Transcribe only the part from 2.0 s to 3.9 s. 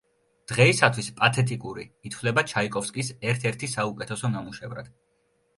ითვლება ჩაიკოვსკის ერთ-ერთი